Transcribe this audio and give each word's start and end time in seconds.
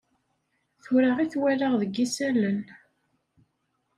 Tura 0.83 1.09
i 1.23 1.25
t-walaɣ 1.31 1.73
deg 1.81 1.93
isallen. 2.05 2.61